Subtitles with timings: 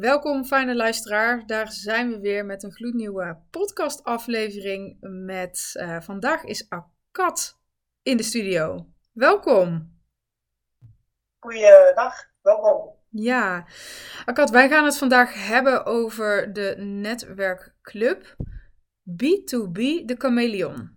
[0.00, 1.46] Welkom, fijne luisteraar.
[1.46, 4.96] Daar zijn we weer met een gloednieuwe podcastaflevering.
[5.00, 7.58] Met uh, vandaag is Akat
[8.02, 8.86] in de studio.
[9.12, 9.96] Welkom.
[11.38, 12.94] Goeiedag, welkom.
[13.10, 13.66] Ja,
[14.24, 18.36] Akat, wij gaan het vandaag hebben over de netwerkclub
[19.10, 20.90] B2B de Chameleon.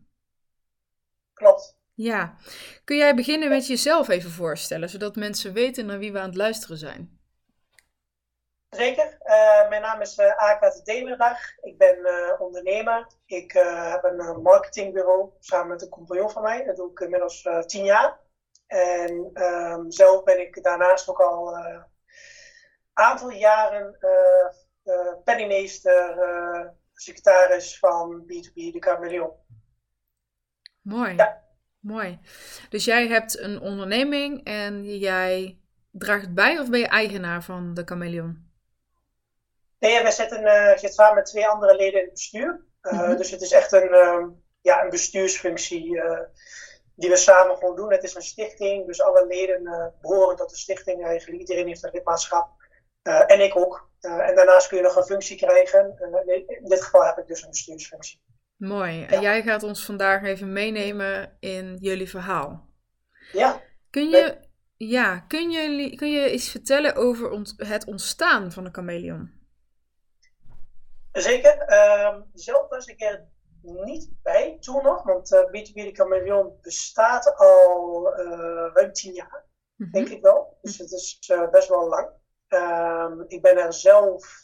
[1.33, 1.77] Klopt.
[1.93, 2.35] Ja,
[2.83, 6.37] kun jij beginnen met jezelf even voorstellen, zodat mensen weten naar wie we aan het
[6.37, 7.20] luisteren zijn?
[8.75, 9.17] Zeker.
[9.25, 11.37] Uh, mijn naam is uh, Akat Demerdag.
[11.61, 13.07] Ik ben uh, ondernemer.
[13.25, 16.65] Ik heb een marketingbureau samen met een compagnon van mij.
[16.65, 18.19] Dat doe ik inmiddels tien jaar.
[18.67, 21.83] En um, zelf ben ik daarnaast ook al een
[22.93, 23.97] aantal jaren
[25.23, 26.15] penningmeester,
[26.93, 29.31] secretaris van B2B de Chameleon.
[30.81, 31.15] Mooi.
[31.15, 31.43] Ja.
[31.79, 32.19] Mooi.
[32.69, 35.59] Dus jij hebt een onderneming en jij
[35.91, 38.50] draagt bij of ben je eigenaar van de Chameleon?
[39.81, 42.65] Nee, wij zitten, uh, zitten samen met twee andere leden in het bestuur.
[42.81, 43.17] Uh, mm-hmm.
[43.17, 44.27] Dus het is echt een, uh,
[44.61, 46.01] ja, een bestuursfunctie
[46.95, 47.91] die we samen gewoon doen.
[47.91, 51.39] Het is een stichting, dus alle leden behoren tot de stichting eigenlijk.
[51.39, 52.49] Iedereen heeft een lidmaatschap.
[53.03, 53.89] en ik ook.
[53.99, 55.95] en daarnaast kun je nog een functie krijgen.
[56.47, 58.21] in dit geval heb ik dus een bestuursfunctie.
[58.57, 59.05] Mooi.
[59.05, 62.67] En jij gaat ons vandaag even meenemen in jullie verhaal.
[63.31, 63.61] Ja.
[63.89, 64.37] Kun je,
[64.77, 69.40] ja, kun je, kun je iets vertellen over ont, het ontstaan van de chameleon?
[71.11, 71.65] Zeker.
[71.69, 73.27] Uh, zelf was ik er
[73.61, 79.45] niet bij toen nog, want uh, B2B de Chameleon bestaat al uh, ruim tien jaar,
[79.75, 79.93] mm-hmm.
[79.93, 80.57] denk ik wel.
[80.61, 82.09] Dus het is uh, best wel lang.
[82.49, 84.43] Uh, ik ben er zelf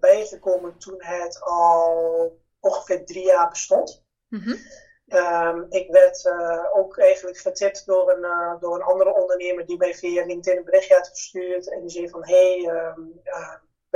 [0.00, 4.04] bijgekomen toen het al ongeveer drie jaar bestond.
[4.28, 4.56] Mm-hmm.
[5.06, 6.32] Um, ik werd
[6.72, 10.94] ook eigenlijk getipt door een, door een andere ondernemer die mij via LinkedIn een berichtje
[10.94, 11.70] had gestuurd.
[11.70, 13.20] En die zei van, hey, um,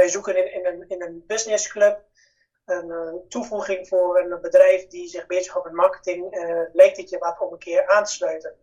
[0.03, 2.05] wij zoeken in, in, een, in een businessclub
[2.65, 6.37] een uh, toevoeging voor een bedrijf die zich bezighoudt met marketing.
[6.37, 8.55] Uh, lijkt het je wat om een keer aan te sluiten?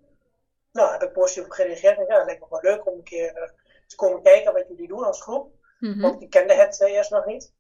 [0.72, 2.08] Nou, heb ik positief op gereageerd.
[2.08, 3.50] Ja, het lijkt me wel leuk om een keer uh,
[3.88, 5.52] te komen kijken wat jullie doen als groep.
[5.80, 6.02] Mm-hmm.
[6.02, 7.54] Want ik kende het eerst nog niet.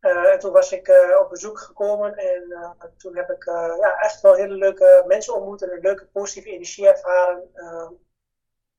[0.00, 3.44] en toen was ik op bezoek gekomen en toen heb ik
[3.80, 7.50] ja, echt wel hele leuke mensen ontmoet en een leuke positieve energie ervaren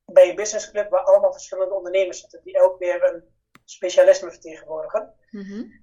[0.06, 3.33] bij een businessclub waar allemaal verschillende ondernemers zitten, die elk weer een
[3.66, 5.14] specialisme vertegenwoordigen.
[5.30, 5.78] Mm-hmm.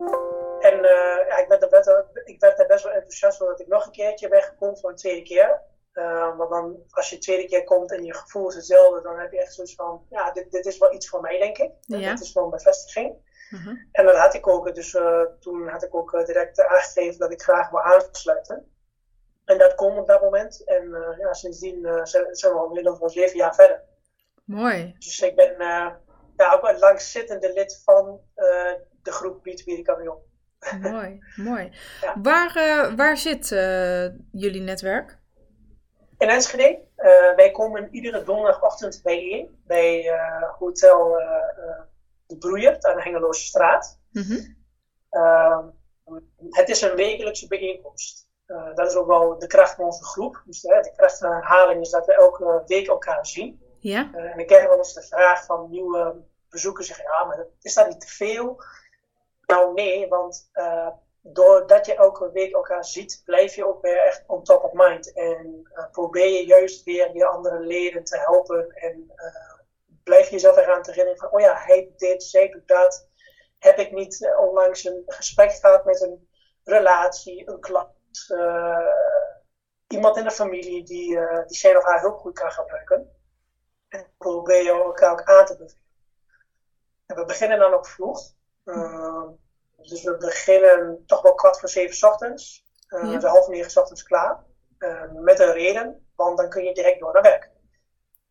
[0.61, 1.91] En uh, ja, ik, werd er best,
[2.25, 5.23] ik werd er best wel enthousiast dat ik nog een keertje wegkom voor een tweede
[5.23, 5.63] keer.
[5.95, 9.19] Uh, want dan, als je de tweede keer komt en je gevoel is hetzelfde, dan
[9.19, 11.71] heb je echt zoiets van, ja, dit, dit is wel iets voor mij, denk ik.
[11.81, 12.11] Ja.
[12.11, 13.15] Dit is wel een bevestiging.
[13.51, 13.89] Mm-hmm.
[13.93, 17.43] En dat had ik ook, dus uh, toen had ik ook direct aangegeven dat ik
[17.43, 18.73] graag wil aansluiten.
[19.45, 20.65] En dat kon op dat moment.
[20.65, 23.83] En ja, sindsdien zijn, zijn we al meer dan zeven jaar verder.
[24.45, 24.95] Mooi.
[24.99, 25.57] Dus ik ben
[26.45, 28.21] ja, ook een langzittende lid van
[29.03, 30.19] de groep B2B de Camion.
[30.81, 31.73] Mooi, mooi.
[32.01, 32.21] Ja.
[32.23, 35.19] Waar, uh, waar zit uh, jullie netwerk?
[36.19, 36.89] In Enschede.
[37.37, 40.13] Wij komen iedere donderdagochtend bijeen bij
[40.59, 41.13] Hotel
[42.27, 44.01] De Broeiert aan de Hengeloze straat.
[44.11, 44.57] Mm-hmm.
[46.51, 48.29] het is een wekelijkse bijeenkomst.
[48.75, 50.43] dat is ook wel de kracht van onze groep.
[50.45, 53.63] Dus de kracht van herhaling is dat we elke week elkaar zien.
[53.81, 54.11] Ja.
[54.15, 57.89] en ik krijg wel eens de vraag van nieuwe bezoekers zeggen, ja, maar is dat
[57.89, 58.63] niet te veel?
[59.47, 60.89] Nou nee, want uh,
[61.21, 65.13] doordat je elke week elkaar ziet, blijf je ook weer echt on top of mind.
[65.13, 68.71] En uh, probeer je juist weer je andere leden te helpen.
[68.71, 69.13] En
[70.03, 73.09] blijf je jezelf eraan te herinneren van, oh ja, hij doet dit, zij doet dat.
[73.59, 76.29] Heb ik niet onlangs een gesprek gehad met een
[76.65, 78.27] relatie, een klant,
[79.89, 83.20] iemand in de familie die, die zijn of haar hulp goed kan gebruiken.
[83.91, 85.85] En probeer je elkaar ook aan te bevelen.
[87.07, 88.33] En we beginnen dan ook vroeg.
[88.65, 89.29] Uh,
[89.77, 92.65] dus we beginnen toch wel kwart voor zeven ochtends.
[92.89, 93.19] Uh, ja.
[93.19, 94.45] De half negen ochtends klaar.
[94.79, 97.51] Uh, met een reden, want dan kun je direct door naar werk.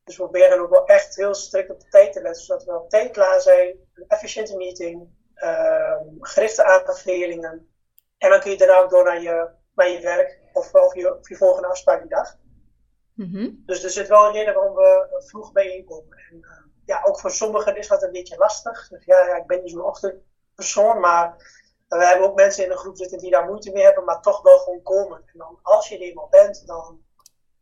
[0.04, 2.80] Dus we proberen ook wel echt heel strikt op de tijd te letten, zodat we
[2.80, 3.68] op tijd klaar zijn.
[3.94, 7.74] Een efficiënte meeting, ehm, gerichte aanbevelingen.
[8.18, 11.18] En dan kun je daarna ook door naar je, naar je werk of, of, je,
[11.18, 12.38] of je volgende afspraak die dag.
[13.20, 13.64] Mm-hmm.
[13.66, 16.18] Dus er zit wel een reden waarom we vroeg bijeenkomen.
[16.30, 16.46] En,
[16.86, 18.88] ja, ook voor sommigen is dat een beetje lastig.
[18.88, 21.36] Dus ja, ja ik ben niet zo'n ochtendpersoon, maar
[21.88, 24.42] we hebben ook mensen in de groep zitten die daar moeite mee hebben, maar toch
[24.42, 25.18] wel gewoon komen.
[25.26, 27.02] En dan, als je er eenmaal bent, dan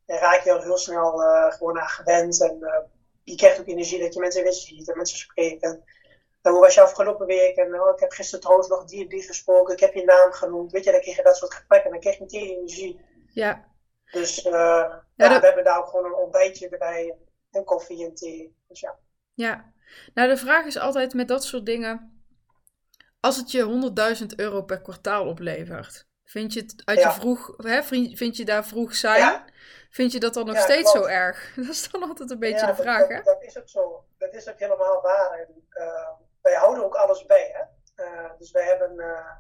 [0.06, 2.42] raak je er heel snel uh, gewoon aan gewend.
[2.42, 2.80] En uh,
[3.24, 5.84] je krijgt ook energie dat je mensen weer ziet en mensen spreken.
[6.42, 7.56] En hoe was je afgelopen week?
[7.56, 9.74] En oh, ik heb gisteren trouwens nog die en die gesproken.
[9.74, 10.72] Ik heb je naam genoemd.
[10.72, 11.86] Weet je, dan kreeg je dat soort gesprekken.
[11.86, 13.00] En dan krijg je meteen energie.
[13.34, 13.66] Ja.
[14.12, 15.40] Dus uh, ja, ja dat...
[15.40, 17.16] we hebben daar ook gewoon een ontbijtje erbij.
[17.52, 18.56] En koffie en thee.
[18.68, 18.96] Dus ja.
[19.34, 19.72] Ja,
[20.14, 22.24] nou de vraag is altijd met dat soort dingen.
[23.20, 27.84] als het je 100.000 euro per kwartaal oplevert, vind je het uit je vroeg, hè,
[27.84, 29.44] vind je daar vroeg zijn?
[29.90, 31.52] Vind je dat dan nog steeds zo erg?
[31.56, 33.22] Dat is dan altijd een beetje de vraag, dat, hè?
[33.22, 34.06] Dat is ook zo.
[34.18, 35.40] Dat is ook helemaal waar.
[35.40, 36.10] En, uh,
[36.42, 37.64] wij houden ook alles bij, hè?
[38.04, 39.32] Uh, dus wij hebben uh,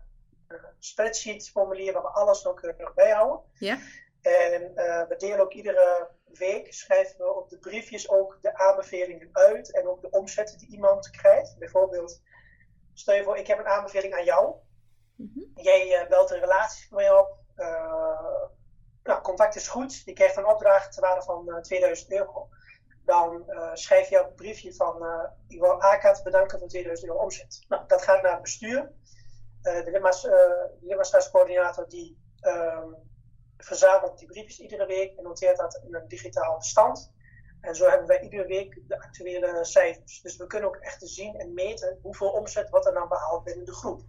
[0.47, 3.41] een spreadsheet formulier waar we alles nog keurig bijhouden.
[3.53, 3.77] Ja.
[4.21, 4.73] En
[5.07, 9.87] we delen ook iedere week, schrijven we op de briefjes ook de aanbevelingen uit en
[9.87, 11.57] ook de omzetten die iemand krijgt.
[11.57, 12.21] Bijvoorbeeld,
[12.93, 14.55] stel je voor, ik heb een aanbeveling aan jou.
[15.15, 15.51] Mm -hmm.
[15.63, 17.37] Jij belt een relatie van mij op
[19.07, 22.49] nou, contact is goed, je krijgt een opdracht ter waarde van uh, 2000 euro.
[23.05, 27.21] Dan uh, schrijf je een briefje van, uh, ik wil AKAT bedanken voor 2000 euro
[27.23, 27.65] omzet.
[27.67, 28.91] Nou, dat gaat naar het bestuur.
[29.61, 32.95] de lidmaatschapscoördinator die um,
[33.67, 37.11] verzamelt die briefjes iedere week en noteert dat in een digitaal bestand.
[37.61, 40.21] En zo hebben wij iedere week de actuele cijfers.
[40.21, 43.65] Dus we kunnen ook echt zien en meten hoeveel omzet wordt er dan behaald binnen
[43.65, 44.01] de groep.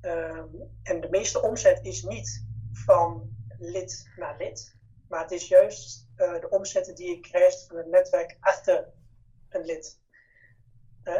[0.00, 4.76] Um, en de meeste omzet is niet van lid naar lid.
[5.08, 8.92] Maar het is juist uh, de omzetten die je krijgt van het netwerk achter
[9.48, 9.98] een lid.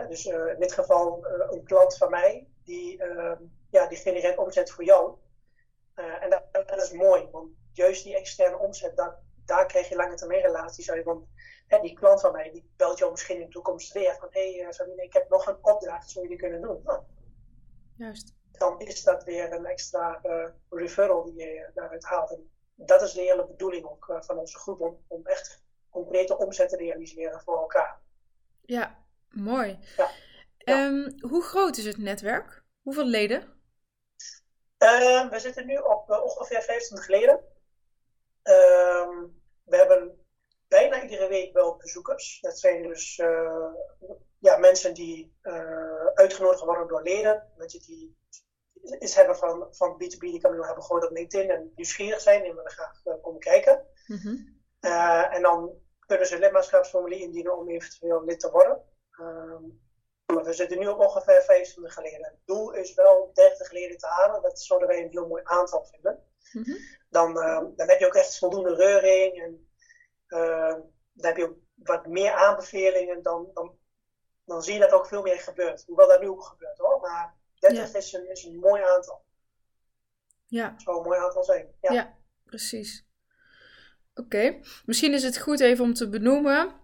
[0.08, 3.02] Dus uh, in dit geval een klant van mij, die,
[3.70, 5.16] ja, die genereert omzet voor jou.
[5.94, 6.39] en
[6.80, 10.90] dat, is mooi, want juist die externe omzet, dat, daar krijg je lange termijn relaties
[10.90, 11.04] uit.
[11.04, 11.26] Want
[11.66, 14.54] hè, die klant van mij, die belt jou misschien in de toekomst weer van hé
[14.54, 16.80] hey, Sabine, ik heb nog een opdracht, zou je die kunnen doen?
[16.84, 17.02] Nou,
[17.96, 22.30] juist dan is dat weer een extra uh, referral die je daaruit haalt.
[22.30, 26.38] En dat is de hele bedoeling ook uh, van onze groep, om, om echt concrete
[26.38, 28.00] omzet te realiseren voor elkaar.
[28.60, 29.78] Ja, mooi.
[29.96, 30.10] Ja.
[30.56, 30.86] Ja.
[30.86, 32.64] Um, hoe groot is het netwerk?
[32.82, 33.59] Hoeveel leden?
[34.82, 37.40] Uh, we zitten nu op ongeveer 25 leden.
[38.42, 39.26] Ehm,
[39.64, 40.24] we hebben
[40.68, 42.38] bijna iedere week wel bezoekers.
[42.40, 43.16] Dat zijn dus
[44.38, 45.34] ja, mensen die
[46.14, 47.52] uitgenodigd worden door leden.
[47.56, 48.18] Mensen die
[48.98, 52.44] is hebben van, van B2B, die kan nu hebben gehoord op LinkedIn en nieuwsgierig zijn
[52.44, 53.86] en willen graag uh, komen kijken.
[54.06, 54.60] Mm -hmm.
[54.80, 55.70] uh, en dan
[56.06, 58.82] kunnen ze lidmaatschapsformulier indienen om eventueel lid te worden.
[59.20, 59.89] Um, maar
[60.34, 62.24] we zitten nu op ongeveer 25 leden.
[62.24, 64.42] Het doel is wel 30 leden te halen.
[64.42, 66.24] Dat zouden wij een heel mooi aantal vinden.
[66.52, 66.78] Mm -hmm.
[67.08, 69.42] dan, uh, dan heb je ook echt voldoende reuring.
[69.42, 69.68] En
[71.12, 73.22] dan heb je ook wat meer aanbevelingen.
[73.22, 73.78] Dan, dan,
[74.44, 75.84] dan zie je dat ook veel meer gebeurt.
[75.86, 77.00] Hoewel dat nu ook gebeurt hoor.
[77.00, 77.98] Maar 30 ja.
[77.98, 79.24] is, een, is een mooi aantal.
[80.46, 80.70] Ja.
[80.70, 81.74] Het zou een mooi aantal zijn.
[81.80, 83.08] Ja, ja precies.
[84.14, 84.64] Oké, okay.
[84.84, 86.79] misschien is het goed even om te benoemen.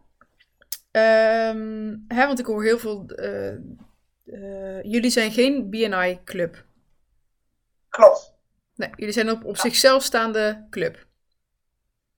[0.96, 3.04] Um, hè, want ik hoor heel veel.
[3.06, 3.54] Uh,
[4.24, 6.64] uh, jullie zijn geen BNI-club.
[7.88, 8.34] Klopt.
[8.74, 9.60] Nee, jullie zijn op, op ja.
[9.60, 11.06] zichzelf staande club.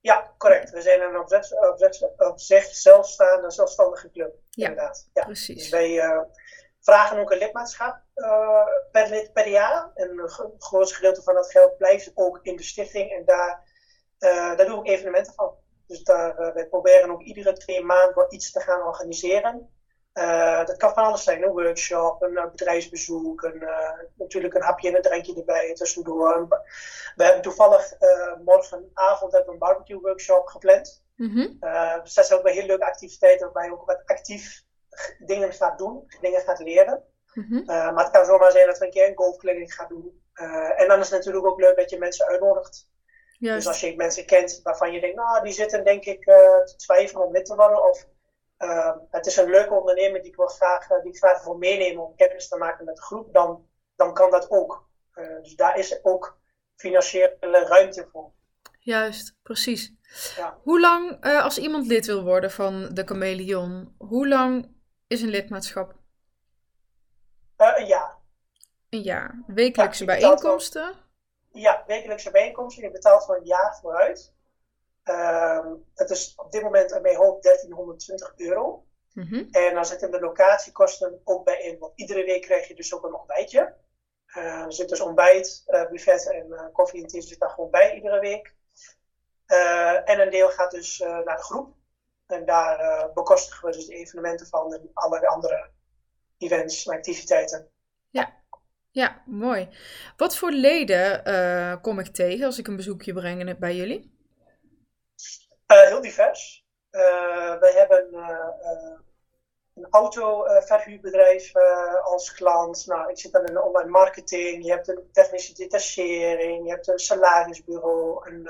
[0.01, 0.71] Ja, correct.
[0.71, 4.35] We zijn een op, zich, op, op zichzelf staande zelfstandige club.
[4.51, 5.11] Ja, inderdaad.
[5.13, 5.25] Ja.
[5.25, 5.57] precies.
[5.57, 6.21] Dus wij uh,
[6.81, 8.03] vragen ook een lidmaatschap
[8.93, 9.91] per lid per jaar.
[9.95, 10.29] En een
[10.59, 13.11] groot gedeelte van dat geld blijft ook in de stichting.
[13.11, 13.63] En daar,
[14.57, 15.55] daar doen we evenementen van.
[15.89, 19.77] Dus daar, uh, wij proberen ook iedere twee maanden wel iets te gaan organiseren.
[20.67, 21.43] dat kan van alles zijn.
[21.43, 23.69] Een workshop, een bedrijfsbezoek, een,
[24.15, 26.49] natuurlijk een hapje en een drankje erbij tussendoor.
[27.17, 27.93] We hebben toevallig
[28.45, 31.05] morgenavond hebben een barbecue workshop gepland.
[31.17, 31.59] Mm -hmm.
[32.03, 34.65] dus dat is ook een heel leuke activiteit waarbij je ook wat actief
[35.19, 37.05] dingen gaat doen, dingen gaat leren.
[37.35, 37.59] Mm -hmm.
[37.61, 40.23] uh, maar het kan zomaar zijn dat we een keer een golfkleding gaan doen.
[40.77, 42.89] En dan is het natuurlijk ook leuk dat je mensen uitnodigt.
[43.39, 43.57] Juist.
[43.57, 46.75] Dus als je mensen kent waarvan je denkt, nou die zitten denk ik uh, te
[46.77, 47.89] twijfelen om lid te worden.
[47.89, 48.07] Of
[49.11, 52.17] het is een leuke ondernemer die ik, wil graag, die ik graag wil meenemen om
[52.17, 53.33] kennis te maken met de groep.
[53.33, 53.67] Dan,
[53.97, 54.89] dan kan dat ook.
[55.43, 56.39] dus daar is ook
[56.77, 58.33] financiële ruimte voor.
[58.79, 59.93] Juist, precies.
[60.37, 60.59] Ja.
[60.63, 64.75] Hoe lang, als iemand lid wil worden van de Chameleon, hoe lang
[65.07, 65.95] is een lidmaatschap?
[67.59, 68.17] Uh, een jaar.
[68.89, 69.43] Een jaar.
[69.47, 70.95] Wekelijkse ja, bijeenkomsten?
[71.59, 72.83] Ja, wekelijkse bijeenkomsten.
[72.83, 74.35] Je betaalt voor een jaar vooruit.
[75.05, 78.87] Uh, het is op dit moment een hoop 1320 euro.
[79.13, 79.49] Mm -hmm.
[79.51, 81.79] En dan zitten de locatiekosten ook bij in.
[81.79, 83.75] Want iedere week krijg je dus ook een ontbijtje.
[84.37, 87.95] Uh, er zit dus ontbijt, uh, buffet en koffie en thee zit daar gewoon bij
[87.95, 88.57] iedere week.
[90.05, 91.75] en een deel gaat dus naar de groep.
[92.27, 95.71] En daar bekostigen we dus de evenementen van en alle andere
[96.39, 97.71] events en activiteiten.
[98.99, 99.69] Ja, mooi.
[100.17, 104.13] Wat voor leden uh, kom ik tegen als ik een bezoekje breng bij jullie?
[105.73, 106.67] Uh, heel divers.
[106.91, 108.15] we hebben
[109.75, 111.53] een autoverhuurbedrijf
[112.03, 112.87] als klant.
[112.87, 114.65] Nou, ik zit dan in de online marketing.
[114.65, 116.65] Je hebt een technische detachering.
[116.65, 118.31] Je hebt een salarisbureau.
[118.31, 118.49] Een,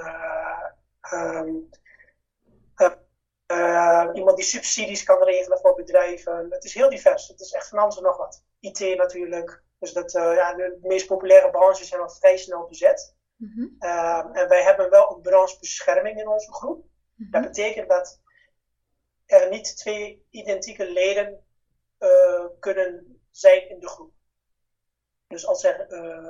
[3.52, 6.46] Uh, iemand die subsidies kan regelen voor bedrijven.
[6.50, 7.28] Het is heel divers.
[7.28, 8.44] Het is echt van alles en nog wat.
[8.60, 9.62] IT natuurlijk.
[9.78, 13.16] Dus dat, ja, de meest populaire branches zijn al vrij snel bezet.
[13.36, 13.66] Mhm.
[13.78, 16.84] Ehm, en wij hebben wel een branchebescherming in onze groep.
[17.14, 17.30] Mhm.
[17.30, 18.20] Dat betekent dat
[19.26, 21.42] er niet twee identieke leden
[22.58, 24.12] kunnen zijn in de groep.
[25.26, 25.86] Dus als er,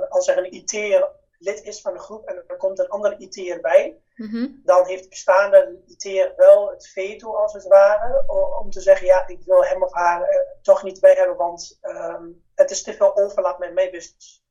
[0.08, 3.60] als er een IT'er lid is van de groep en er komt een andere IT'er
[3.60, 4.46] bij, mhm.
[4.62, 8.24] dan heeft de bestaande IT'er wel het veto als het ware,
[8.60, 11.78] om te zeggen, ja, ik wil hem of haar er toch niet bij hebben, want
[11.80, 12.26] ehm,
[12.58, 14.42] het is te veel overlap met mijn business.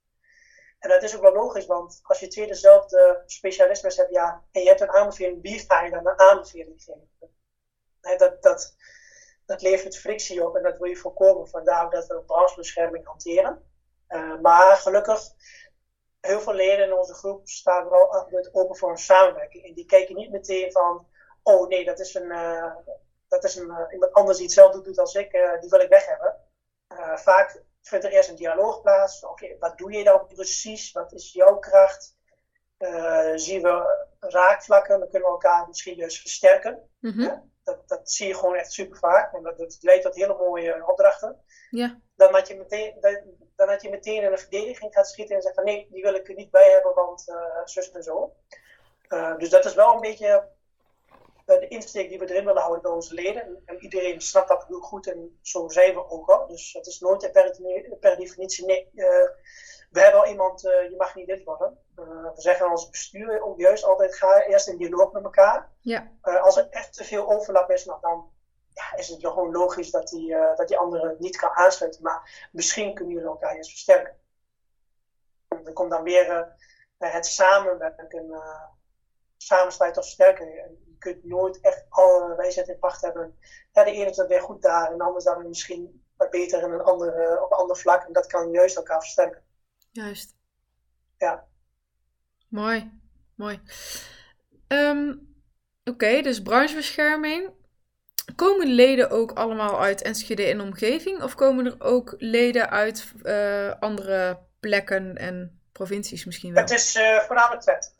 [0.79, 4.61] En dat is ook wel logisch, want als je twee dezelfde specialismes hebt, ja, en
[4.61, 7.09] je hebt een aanbeveling, wie ga je dan een aanbeveling geven?
[8.17, 8.75] Dat, dat,
[9.45, 11.47] dat levert frictie op en dat wil je voorkomen.
[11.47, 13.71] Vandaar dat we een branchebescherming hanteren.
[14.09, 15.21] Uh, maar gelukkig
[16.19, 19.65] heel veel leden in onze groep staan wel altijd open voor een samenwerking.
[19.65, 21.07] En die kijken niet meteen van,
[21.43, 22.75] oh nee, dat is een, uh,
[23.27, 26.05] dat is een uh, iemand anders die hetzelfde doet als ik, die wil ik weg
[26.05, 26.35] hebben.
[27.17, 29.25] vaak vindt er eerst een dialoog plaats.
[29.25, 30.91] Oké, wat doe je dan precies?
[30.91, 32.15] Wat is jouw kracht?
[33.35, 36.89] zien we raakvlakken, dan kunnen we elkaar misschien dus versterken.
[36.99, 37.37] Mhm.
[37.63, 39.33] dat, dat zie je gewoon echt super vaak.
[39.33, 41.43] En dat, dat leidt tot hele mooie opdrachten.
[41.69, 41.99] Ja.
[42.15, 42.95] Dan had je meteen,
[43.55, 46.13] dan had je meteen in een verdediging gaat schieten en zegt van nee, die wil
[46.13, 48.35] ik er niet bij hebben, want uh, zus en zo.
[49.09, 50.47] Uh, dus dat is wel een beetje
[51.55, 53.61] de insteek die we erin willen houden bij onze leden.
[53.65, 56.47] En iedereen snapt dat heel goed en zo zijn we ook al.
[56.47, 57.57] Dus het is nooit per,
[57.99, 58.89] per definitie nee.
[59.89, 61.77] we hebben al iemand, je mag niet dit worden.
[61.95, 65.71] we zeggen aan ons bestuur ook juist altijd ga eerst in dialoog met elkaar.
[65.81, 66.11] Ja.
[66.21, 68.31] als er echt te veel overlap is, nou, dan
[68.73, 72.03] ja, is het gewoon logisch dat die, dat die andere niet kan aansluiten.
[72.03, 74.15] Maar misschien kunnen jullie elkaar eens versterken.
[75.47, 76.55] Er komt dan weer
[76.97, 78.63] het samenwerken, uh,
[79.37, 80.69] samen of sterker.
[80.99, 83.37] Je kunt nooit echt alle wijsheid in pacht hebben.
[83.71, 86.29] Ja, de ene is dan weer goed daar en de ander is dan misschien wat
[86.29, 88.03] beter in een andere, op een ander vlak.
[88.03, 89.41] En dat kan juist elkaar versterken.
[89.91, 90.35] Juist.
[91.17, 91.47] Ja.
[92.49, 93.01] Mooi,
[93.35, 93.61] mooi.
[94.67, 95.27] Um,
[95.83, 97.49] Oké, dus branchebescherming.
[98.35, 101.23] Komen leden ook allemaal uit Enschede en omgeving?
[101.23, 106.61] Of komen er ook leden uit uh, andere plekken en provincies misschien wel?
[106.61, 107.96] Het is uh, voornamelijk Twente.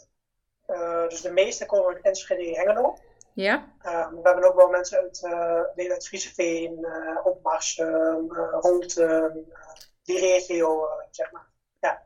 [0.68, 2.98] Uh, dus de meeste komen uit Enschede en Hengelo.
[3.34, 3.74] Ja.
[3.82, 5.22] we hebben ook wel mensen uit,
[5.76, 9.48] leden uit Frieseveen, uh, Opmarsum, Holten,
[10.04, 11.50] die regio, zeg maar.
[11.80, 12.04] Ja.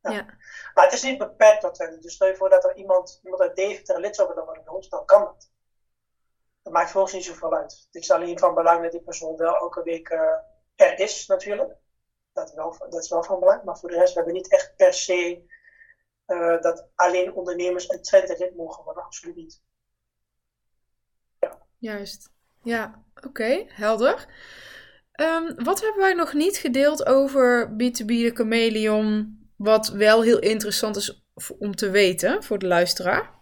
[0.00, 0.10] ja.
[0.10, 0.24] ja.
[0.74, 1.98] Maar het is niet beperkt tot Twente.
[1.98, 5.04] Dus stel je voor dat er iemand, iemand uit Deventer lid zou willen worden dan
[5.04, 5.52] kan dat
[6.64, 7.86] dat maakt voor ons niet zoveel uit.
[7.92, 10.38] Het is alleen van belang dat die persoon wel elke week uh,
[10.74, 11.76] er is, natuurlijk.
[12.32, 13.62] Dat, wel, dat is wel van belang.
[13.64, 15.44] Maar voor de rest, we hebben niet echt per se
[16.26, 19.04] uh, dat alleen ondernemers uit Twente dit mogen worden.
[19.04, 19.62] Absoluut niet.
[21.40, 21.58] Ja.
[21.78, 22.30] Juist.
[22.62, 24.26] Ja, oké, helder.
[25.20, 30.96] Um, wat hebben wij nog niet gedeeld over B2B de Chameleon, wat wel heel interessant
[30.96, 31.24] is
[31.58, 33.32] om te weten voor de luisteraar?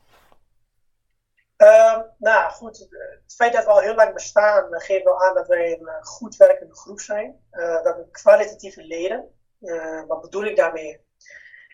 [1.57, 5.47] Uh, nou goed, het feit dat we al heel lang bestaan geeft wel aan dat
[5.47, 7.41] wij een uh, goed werkende groep zijn.
[7.53, 9.29] Uh, dat we kwalitatieve leden.
[9.61, 11.01] Uh, wat bedoel ik daarmee?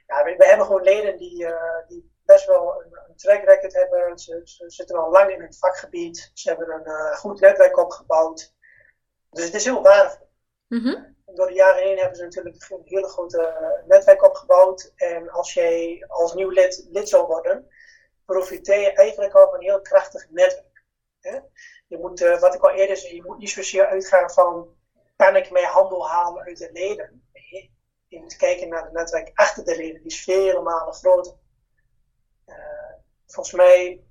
[0.08, 1.46] Ja, we, we hebben gewoon leden die,
[1.88, 4.18] die best wel een, een track record hebben.
[4.18, 6.30] Ze, ze, zitten al lang in het vakgebied.
[6.34, 8.54] Ze hebben een goed netwerk opgebouwd.
[9.30, 10.28] Dus het is heel waardevol.
[10.68, 14.92] Mm Door de jaren heen hebben ze natuurlijk een hele grote netwerk opgebouwd.
[14.96, 17.68] En als jij als nieuw lid, lid zou worden
[18.32, 20.84] profiteer je eigenlijk al van een heel krachtig netwerk.
[21.20, 21.38] Hè?
[21.86, 24.76] Je moet, uh, wat ik al eerder zei, je moet niet zozeer uitgaan van
[25.16, 27.27] kan ik mijn handel halen uit de leden.
[28.08, 31.32] Je moet kijken naar het netwerk achter de leden, die is vele malen groter.
[32.46, 32.56] Uh,
[33.26, 34.02] volgens mij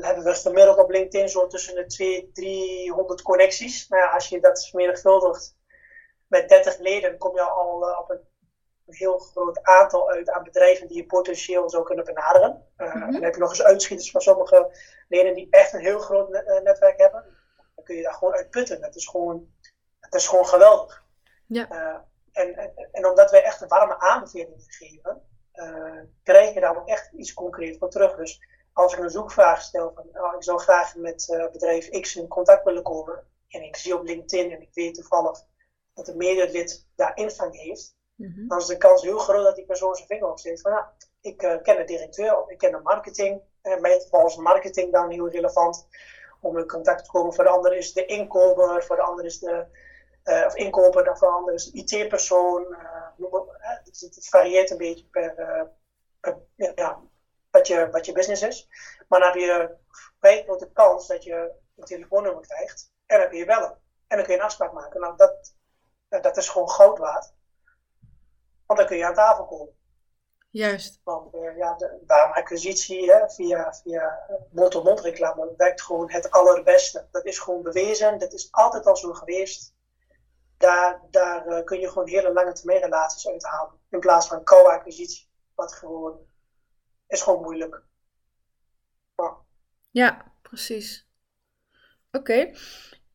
[0.00, 3.88] hebben we gemiddeld op LinkedIn zo tussen de 200, 300 connecties.
[3.88, 5.56] Nou ja, als je dat vermenigvuldigt
[6.26, 8.20] met 30 leden, kom je al uh, op een
[8.86, 12.66] een heel groot aantal uit aan bedrijven die je potentieel zou kunnen benaderen.
[12.76, 14.70] Uh, En dan heb je nog eens uitschieters van sommige
[15.08, 17.24] leden die echt een heel groot eh, netwerk hebben.
[17.74, 18.82] Dan kun je daar gewoon uit putten.
[18.82, 19.50] Het is gewoon,
[20.00, 21.04] het is gewoon geweldig.
[21.46, 22.06] Ja.
[22.36, 25.22] En, en, en, omdat wij echt een warme aanbevelingen geven,
[26.22, 28.16] krijg je daar ook echt iets concreets voor terug.
[28.16, 28.40] Dus
[28.72, 32.64] als ik een zoekvraag stel van oh, ik zou graag met bedrijf X in contact
[32.64, 35.44] willen komen en ik zie op LinkedIn en ik weet toevallig
[35.94, 38.46] dat een medelid daar ingang heeft, Mhm.
[38.46, 41.42] Dan is de kans heel groot dat die persoon zijn vinger opsteekt van, ja, ik
[41.42, 43.40] uh, ken de directeur of ik ken de marketing.
[43.62, 45.86] En geval is marketing dan heel relevant
[46.40, 47.34] om in contact te komen.
[47.34, 49.66] Voor de ander is de inkoper, voor de ander is de,
[50.26, 52.66] of inkoper, voor de ander is de IT-persoon.
[52.70, 53.40] Uh,
[53.84, 55.34] het, het, varieert een beetje per,
[56.20, 56.38] per
[56.74, 57.00] ja,
[57.50, 58.68] wat, je, wat je business is.
[59.08, 59.76] Maar dan heb je
[60.44, 63.80] grote kans dat je een telefoonnummer krijgt en dan kun je bellen.
[64.06, 65.00] En dan kun je een afspraak maken.
[65.00, 65.54] Nou, dat,
[66.08, 67.34] dat is gewoon goud waard.
[68.66, 69.74] Want dan kun je aan tafel komen.
[70.50, 71.00] Juist.
[71.04, 77.06] Want uh, ja, de acquisitie hè, via, via mond-to-mond reclame werkt gewoon het allerbeste.
[77.10, 78.18] Dat is gewoon bewezen.
[78.18, 79.74] Dat is altijd al zo geweest.
[80.58, 83.80] Daar, daar uh, kun je gewoon hele lange termijn relaties uithalen.
[83.90, 85.28] In plaats van co-acquisitie.
[85.54, 86.18] Wat gewoon
[87.08, 87.82] is gewoon moeilijk.
[89.16, 89.36] Ja,
[89.90, 91.08] ja precies.
[92.12, 92.52] Oké.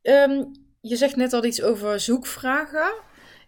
[0.01, 0.45] Ehm,
[0.81, 2.93] je zegt net al iets over zoekvragen.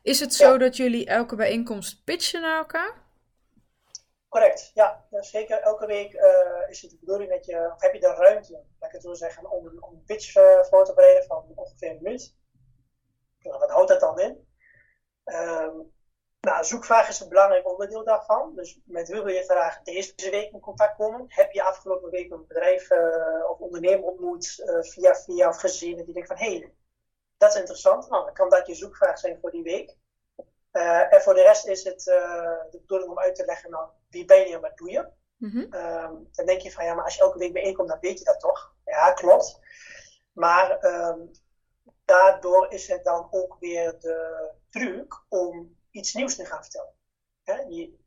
[0.01, 3.01] Is het zo dat jullie elke bijeenkomst pitchen naar elkaar?
[4.29, 5.05] Correct, ja.
[5.09, 8.51] zeker elke week uh, is het de bedoeling dat je, of heb je de ruimte,
[8.51, 11.89] laat ik het zo zeggen, om, om een pitch uh, voor te bereiden van ongeveer
[11.89, 12.35] een minuut.
[13.43, 14.47] Nou, wat houdt dat dan in?
[15.25, 15.91] Um,
[16.41, 18.55] nou, zoekvraag is een belangrijk onderdeel daarvan.
[18.55, 21.25] Dus met wie wil je graag deze week in contact komen?
[21.27, 26.13] Heb je afgelopen week een bedrijf uh, of ondernemer ontmoet via via of gezien je
[26.13, 26.73] denkt van hé, hey,
[27.37, 28.09] dat is interessant.
[28.09, 29.97] Nou, dan kan dat je zoekvraag zijn voor die week.
[30.71, 34.25] Uh, en voor de rest is het de bedoeling om uit te leggen, nou, wie
[34.25, 35.09] ben je en wat doe je?
[35.37, 35.73] Mm -hmm.
[35.73, 38.25] um, dan denk je van, ja, maar als je elke week bijeenkomt, dan weet je
[38.25, 38.73] dat toch?
[38.85, 39.59] Ja, klopt.
[40.31, 41.31] Maar um,
[42.05, 46.93] daardoor is het dan ook weer de truc om iets nieuws te gaan vertellen.
[47.43, 47.53] Hè?
[47.53, 48.01] Je,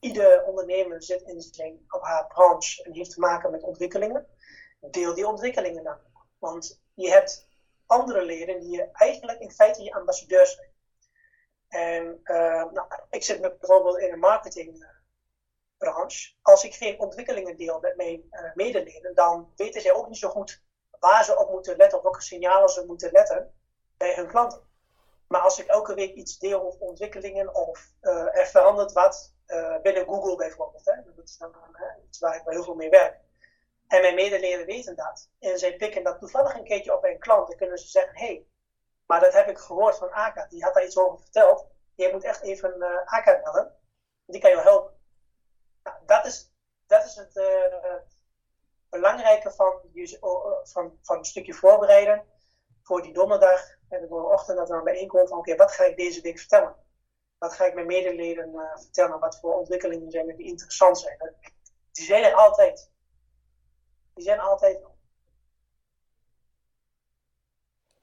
[0.00, 4.26] ieder ondernemer zit in zijn, op haar branche en heeft te maken met ontwikkelingen.
[4.80, 5.98] Deel die ontwikkelingen dan.
[6.38, 7.48] Want je hebt
[7.86, 10.72] andere leden die je eigenlijk in feite je ambassadeurs zijn.
[11.68, 16.34] En uh, nou, ik zit met bijvoorbeeld in een marketingbranche.
[16.42, 20.28] Als ik geen ontwikkelingen deel met mijn uh, medeleden, dan weten zij ook niet zo
[20.28, 20.63] goed
[21.04, 23.54] waar ze op moeten letten, op welke signalen ze moeten letten
[23.96, 24.60] bij hun klanten.
[25.28, 29.32] Maar als ik elke week iets deel over ontwikkelingen of uh, er verandert wat
[29.82, 31.54] binnen Google bijvoorbeeld, hè, dat is dan
[32.06, 33.20] iets waar ik heel veel mee werk.
[33.86, 35.30] En mijn medeleden weten dat.
[35.38, 37.48] En zij pikken dat toevallig een keertje op een klant.
[37.48, 38.46] Dan kunnen ze zeggen, hé, hey,
[39.06, 40.46] maar dat heb ik gehoord van Aka.
[40.46, 41.66] Die had daar iets over verteld.
[41.94, 43.76] Je moet echt even uh, Aka bellen.
[44.26, 44.92] Die kan je helpen.
[45.82, 46.52] Nou, dat, is,
[46.86, 47.36] dat is het
[49.04, 49.80] belangrijke van,
[50.62, 52.24] van, van een stukje voorbereiden.
[52.82, 55.96] Voor die donderdag en de donderdagochtend dat we dan bijeenkomen van oké, wat ga ik
[55.96, 56.76] deze week vertellen?
[57.38, 59.20] Wat ga ik mijn medeleden uh, vertellen?
[59.20, 61.34] Wat voor ontwikkelingen zijn er die interessant zijn?
[61.92, 62.90] Die zijn er altijd.
[64.14, 64.86] Die zijn altijd.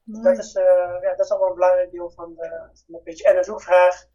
[0.04, 3.22] Dat is, uh, ja, dat is allemaal een belangrijk deel van de, van de pitch.
[3.22, 4.08] En een zoekvraag.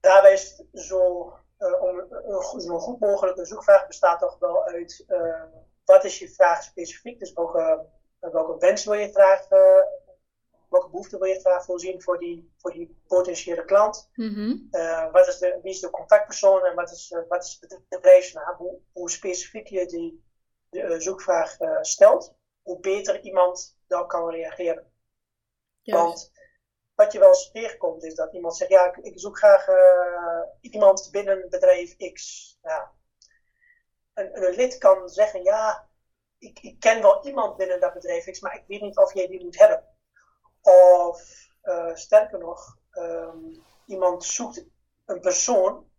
[0.00, 1.32] Daarbij is het zo,
[1.80, 5.42] om een zo goed mogelijke zoekvraag bestaat toch wel uit uh,
[5.84, 7.18] wat is je vraag specifiek?
[7.18, 7.86] Dus welke,
[8.20, 9.48] welke wens wil je graag,
[10.68, 14.10] welke behoefte wil je graag voorzien voor die, voor die potentiële klant?
[14.14, 14.68] Mm -hmm.
[15.12, 18.56] wat is de, wie is de contactpersoon en wat is, wat is de bedrijfsnaam?
[18.56, 20.24] Hoe, hoe specifiek je die
[20.70, 24.92] de zoekvraag stelt, hoe beter iemand dan kan reageren.
[25.82, 26.30] Want
[26.94, 31.08] wat je wel eens tegenkomt is dat iemand zegt, ja, ik, zoek graag uh, iemand
[31.10, 32.58] binnen bedrijf X.
[34.14, 35.88] Een, lid kan zeggen, ja,
[36.38, 39.26] ik, ik, ken wel iemand binnen dat bedrijf X, maar ik weet niet of jij
[39.26, 39.84] die moet hebben.
[40.62, 44.64] Of uh, sterker nog, um, iemand zoekt
[45.04, 45.90] een persoon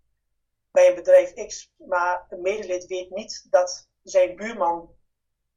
[0.72, 4.96] bij een bedrijf X, maar een medelid weet niet dat zijn buurman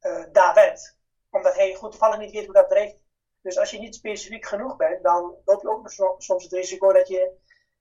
[0.01, 0.99] uh, daar werkt
[1.31, 3.03] omdat hij goed toevallig niet weet hoe dat werkt.
[3.43, 7.09] Dus als je niet specifiek genoeg bent, dan loop je ook soms het risico dat,
[7.09, 7.33] je,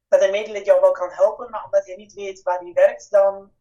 [0.08, 3.12] dat een medelid jou wel kan helpen, maar omdat je niet weet waar die werkt,
[3.12, 3.52] dan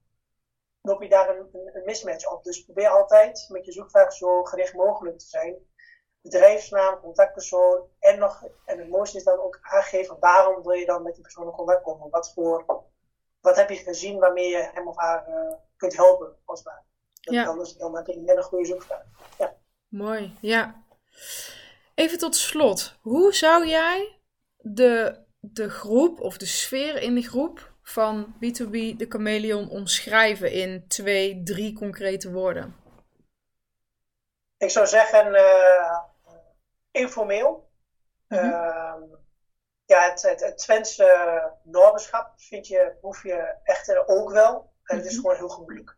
[0.83, 2.45] loop je daar een, een, een mismatch op.
[2.45, 5.57] Dus probeer altijd met je zoekvraag zo gericht mogelijk te zijn.
[6.21, 11.03] Bedrijfsnaam, contactpersoon en, nog, en het mooiste is dan ook aangeven waarom wil je dan
[11.03, 12.11] met die persoon in contact komen.
[12.11, 12.85] Wat, voor,
[13.41, 16.85] wat heb je gezien waarmee je hem of haar uh, kunt helpen, als het
[17.21, 17.45] ja.
[17.45, 19.03] Dan, je net een goede zoekvraag.
[19.39, 19.57] Ja.
[19.89, 20.85] Mooi, ja.
[21.97, 22.99] Even tot slot.
[23.01, 24.19] Hoe zou jij
[24.57, 30.85] de, de groep of de sfeer in de groep van B2B de chameleon omschrijven in
[30.89, 32.77] twee, drie concrete woorden?
[34.59, 35.99] Ik zou zeggen uh,
[36.91, 37.69] informeel.
[38.29, 38.49] Mm -hmm.
[38.49, 38.95] uh,
[39.85, 44.73] ja, het, het, het Twentse normenschap vind je, hoef je echt ook wel.
[44.85, 45.21] En het is mhm.
[45.21, 45.97] gewoon heel moeilijk.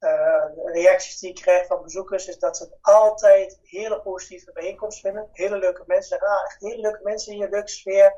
[0.00, 5.28] De reacties die ik krijg van bezoekers is dat ze altijd hele positieve bijeenkomst vinden.
[5.32, 6.20] Hele leuke mensen.
[6.20, 8.14] Ah, echt hele leuke mensen hier, leuke sfeer.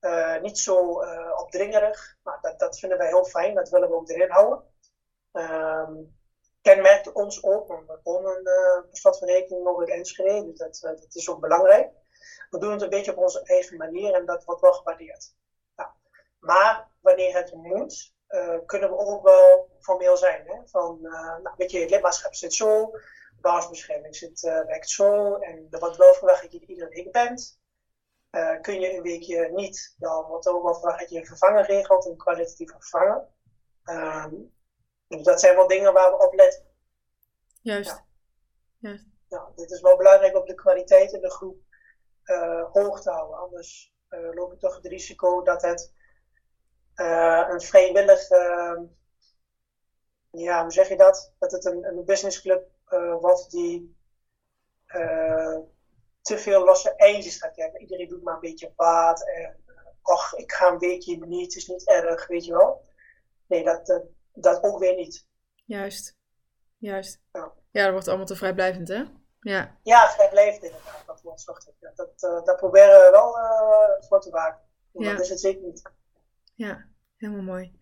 [0.00, 2.16] Uh, niet zo uh, opdringerig.
[2.40, 3.54] Dat, dat vinden wij heel fijn.
[3.54, 4.64] Dat willen we ook erin houden.
[5.32, 6.16] Um,
[6.62, 10.52] kenmerkt ons ook, want we wonen uh, stad van rekening nog in Enschede.
[10.52, 11.90] Dus dat, dat is ook belangrijk.
[12.50, 15.34] We doen het een beetje op onze eigen manier en dat wordt wel gewaardeerd.
[16.38, 18.13] Maar wanneer het moet,
[18.66, 20.46] kunnen we ook wel formeel zijn.
[20.46, 20.60] Hè?
[20.64, 22.90] Van, uh, nou, weet je, het lidmaatschap zit zo,
[23.40, 27.62] basisbescherming zit, uh, werkt zo, en er wordt wel verwacht dat je iedere week bent.
[28.60, 31.64] Kun je een weekje niet, dan wordt er ook wel verwacht dat je een vervanger
[31.64, 33.28] regelt, een kwalitatieve vervanger.
[33.84, 34.54] Um,
[35.08, 36.66] dus dat zijn wel dingen waar we op letten.
[37.60, 37.90] Juist.
[37.90, 38.04] Ja.
[38.78, 39.06] Juist.
[39.28, 41.56] Ja, dit is wel belangrijk om de kwaliteit in de groep
[42.24, 43.38] uh, hoog te houden.
[43.38, 45.92] Anders uh, loop je toch het risico dat het
[46.96, 48.28] uh, een vrijwillig,
[50.30, 51.32] ja, hoe zeg je dat?
[51.38, 52.68] Dat het een, een businessclub
[53.20, 53.96] wordt die
[56.20, 57.80] te veel losse eindjes gaat hebben.
[57.80, 59.64] Iedereen doet maar een beetje baat en
[60.02, 62.84] ach, ik ga een weekje niet, het is niet erg, weet je wel.
[63.46, 64.02] Nee, dat,
[64.32, 65.26] dat, ook weer niet.
[65.64, 66.16] Juist,
[66.78, 67.20] juist.
[67.32, 69.04] Ja, ja dat wordt allemaal te vrijblijvend, hè?
[69.40, 71.06] Ja, ja vrijblijvend inderdaad.
[71.06, 74.62] Dat, dat, uh, dat proberen we wel uh, voor te waken.
[74.92, 75.10] Ja.
[75.10, 75.82] Dat is het zeker niet.
[76.54, 76.84] Ja,
[77.16, 77.72] helemaal mooi.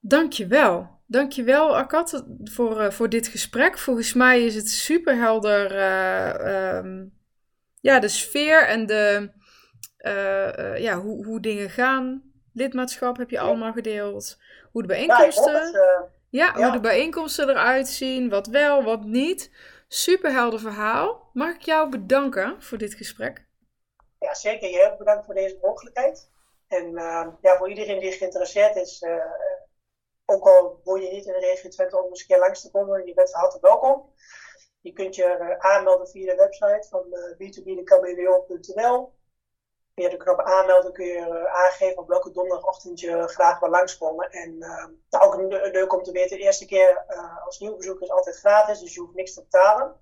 [0.00, 0.94] Dankjewel.
[1.06, 3.78] Dankjewel, Akat, voor, uh, voor dit gesprek.
[3.78, 5.70] Volgens mij is het super helder.
[6.76, 7.14] Um,
[7.80, 9.30] ja, de sfeer en de,
[10.78, 12.32] ja, hoe, hoe dingen gaan.
[12.52, 14.38] Lidmaatschap heb je allemaal gedeeld.
[14.72, 15.72] Hoe de bijeenkomsten.
[16.30, 18.28] Ja, ja, hoe de bijeenkomsten eruit zien.
[18.28, 19.50] Wat wel, wat niet.
[19.88, 21.30] Super helder verhaal.
[21.32, 23.46] Mag ik jou bedanken voor dit gesprek?
[24.18, 24.70] Ja, zeker.
[24.70, 26.30] Jij ook bedankt voor deze mogelijkheid.
[26.66, 29.24] En uh, ja, voor iedereen die geïnteresseerd is, uh,
[30.24, 32.70] ook al woon je niet in de regio Twente om eens een keer langs te
[32.70, 34.14] komen, je bent van welkom.
[34.80, 39.14] Je kunt je uh, aanmelden via de website van b2b.nl.
[39.94, 44.30] Via de knop aanmelden kun je aangeven op welke donderdagochtend je graag wil langskomen.
[44.30, 45.36] En nou, ook
[45.72, 47.04] leuk om te weten, de eerste keer
[47.44, 50.00] als nieuw bezoeker is altijd gratis, dus je hoeft niks te betalen.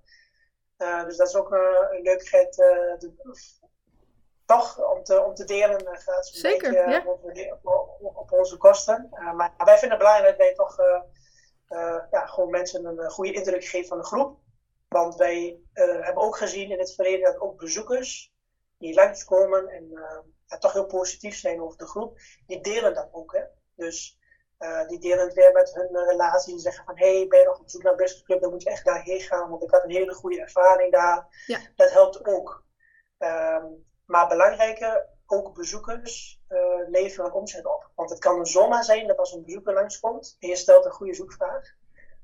[1.05, 2.55] dus dat is ook een leukheid
[4.45, 7.03] toch om te, om te delen uh, gaat Zeker, beetje ja.
[7.05, 7.23] op,
[7.99, 9.07] op, op, onze kosten.
[9.11, 13.31] Uh, maar wij vinden het belangrijk dat wij toch uh, ja, gewoon mensen een goede
[13.33, 14.39] indruk geven van de groep.
[14.87, 18.33] Want wij hebben ook gezien in het verleden dat ook bezoekers
[18.77, 19.89] die langskomen en
[20.45, 23.33] ja, toch heel positief zijn over de groep, die delen dat ook.
[23.33, 23.43] Hè?
[23.75, 24.19] Dus
[24.87, 27.59] die delen het weer met hun relatie en zeggen van hé, hey, ben je nog
[27.59, 29.89] op zoek naar Business Club, dan moet je echt daarheen gaan, want ik had een
[29.89, 31.43] hele goede ervaring daar.
[31.45, 31.59] Ja.
[31.75, 32.65] Dat helpt ook.
[33.19, 37.91] Um, maar belangrijker, ook bezoekers uh, leveren omzet op.
[37.95, 41.13] Want het kan zomaar zijn dat als een bezoeker langskomt en je stelt een goede
[41.13, 41.75] zoekvraag,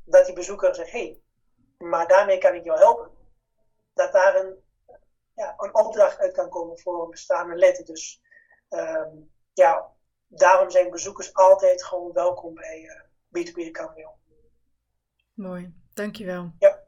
[0.05, 1.21] dat die bezoeker zegt: hé, hey,
[1.87, 3.11] maar daarmee kan ik jou helpen.
[3.93, 4.55] Dat daar een,
[5.33, 7.85] ja, een opdracht uit kan komen voor een bestaande lid.
[7.85, 8.21] Dus
[8.69, 9.91] um, ja,
[10.27, 13.01] daarom zijn bezoekers altijd gewoon welkom bij uh,
[13.39, 14.15] B2B de Cameo.
[15.33, 16.51] Mooi, dankjewel.
[16.59, 16.79] Ja.